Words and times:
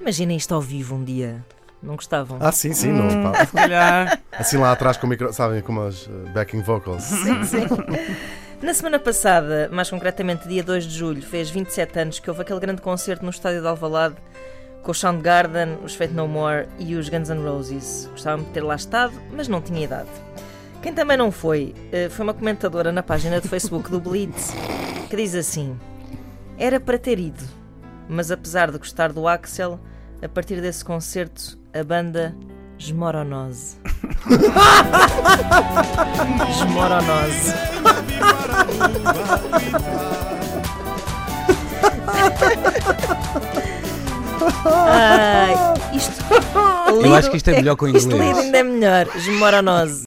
Imaginem 0.00 0.36
isto 0.36 0.54
ao 0.54 0.60
vivo 0.60 0.94
um 0.94 1.04
dia. 1.04 1.44
Não 1.82 1.96
gostavam? 1.96 2.38
Ah, 2.40 2.52
sim, 2.52 2.72
sim, 2.72 2.92
não. 2.92 3.32
Pá. 3.32 3.42
Hum. 3.42 4.18
Assim 4.32 4.56
lá 4.56 4.72
atrás 4.72 4.96
com 4.96 5.06
o 5.06 5.10
micro, 5.10 5.32
sabem, 5.32 5.60
como 5.62 5.82
as 5.82 6.08
eh, 6.08 6.30
backing 6.32 6.62
vocals. 6.62 7.02
Sim, 7.02 7.44
sim. 7.44 7.66
Na 8.62 8.72
semana 8.72 8.98
passada, 8.98 9.68
mais 9.70 9.90
concretamente 9.90 10.48
dia 10.48 10.62
2 10.62 10.84
de 10.84 10.96
julho, 10.96 11.22
fez 11.22 11.50
27 11.50 11.98
anos 11.98 12.18
que 12.18 12.30
houve 12.30 12.42
aquele 12.42 12.58
grande 12.58 12.80
concerto 12.80 13.24
no 13.24 13.30
estádio 13.30 13.60
de 13.60 13.66
Alvalade 13.66 14.16
com 14.82 14.92
o 14.92 14.94
Soundgarden, 14.94 15.78
os 15.82 15.96
Fate 15.96 16.14
No 16.14 16.28
More 16.28 16.68
e 16.78 16.94
os 16.94 17.08
Guns 17.08 17.28
N' 17.28 17.42
Roses. 17.42 18.08
Gostava 18.12 18.40
de 18.40 18.48
ter 18.50 18.62
lá 18.62 18.76
estado, 18.76 19.12
mas 19.32 19.48
não 19.48 19.60
tinha 19.60 19.82
idade. 19.82 20.08
Quem 20.86 20.94
também 20.94 21.16
não 21.16 21.32
foi, 21.32 21.74
eh, 21.90 22.08
foi 22.08 22.22
uma 22.22 22.32
comentadora 22.32 22.92
na 22.92 23.02
página 23.02 23.40
do 23.40 23.48
Facebook 23.48 23.90
do 23.90 23.98
Blitz 23.98 24.54
que 25.10 25.16
diz 25.16 25.34
assim: 25.34 25.76
Era 26.56 26.78
para 26.78 26.96
ter 26.96 27.18
ido, 27.18 27.42
mas 28.08 28.30
apesar 28.30 28.70
de 28.70 28.78
gostar 28.78 29.12
do 29.12 29.26
Axel, 29.26 29.80
a 30.22 30.28
partir 30.28 30.60
desse 30.60 30.84
concerto 30.84 31.58
a 31.74 31.82
banda 31.82 32.36
esmoronose. 32.78 33.78
esmoronose. 36.50 37.52
Ai, 44.64 45.54
isto. 45.92 46.24
Eu 47.04 47.14
acho 47.14 47.30
que 47.30 47.36
isto 47.36 47.50
é 47.50 47.54
melhor 47.54 47.76
com 47.76 47.86
o 47.86 47.88
Isto 47.88 48.12
inglês. 48.12 48.28
lido 48.28 48.40
ainda 48.40 48.58
é 48.58 48.62
melhor. 48.62 49.08
Esmoronose. 49.16 50.04